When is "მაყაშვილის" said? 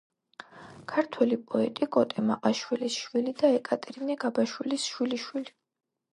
2.31-2.97